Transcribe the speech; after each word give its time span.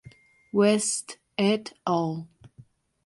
West 0.51 1.19
et 1.37 1.73
al. 1.85 2.25